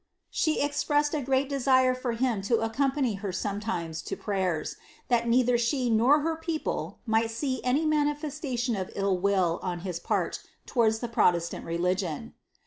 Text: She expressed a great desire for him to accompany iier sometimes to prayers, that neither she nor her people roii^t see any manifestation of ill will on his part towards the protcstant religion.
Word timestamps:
She 0.31 0.61
expressed 0.63 1.13
a 1.13 1.21
great 1.21 1.47
desire 1.47 1.93
for 1.93 2.13
him 2.13 2.41
to 2.49 2.61
accompany 2.61 3.17
iier 3.19 3.31
sometimes 3.35 4.01
to 4.01 4.15
prayers, 4.17 4.75
that 5.09 5.27
neither 5.27 5.59
she 5.59 5.91
nor 5.91 6.21
her 6.21 6.35
people 6.35 6.97
roii^t 7.07 7.29
see 7.29 7.63
any 7.63 7.85
manifestation 7.85 8.75
of 8.75 8.91
ill 8.95 9.19
will 9.19 9.59
on 9.61 9.81
his 9.81 9.99
part 9.99 10.41
towards 10.65 11.01
the 11.01 11.07
protcstant 11.07 11.65
religion. 11.65 12.33